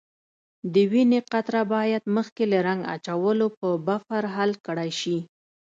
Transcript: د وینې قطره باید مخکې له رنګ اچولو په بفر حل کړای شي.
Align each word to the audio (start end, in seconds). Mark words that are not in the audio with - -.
د 0.73 0.75
وینې 0.91 1.19
قطره 1.31 1.61
باید 1.73 2.03
مخکې 2.15 2.43
له 2.51 2.59
رنګ 2.67 2.81
اچولو 2.95 3.47
په 3.59 3.67
بفر 3.87 4.23
حل 4.35 4.51
کړای 4.65 4.91
شي. 4.99 5.17